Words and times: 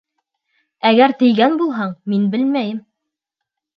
Әгәр 0.91 1.13
тейгән 1.21 1.59
булһаң, 1.61 1.93
мин 2.15 2.25
белмәйем!.. 2.33 2.85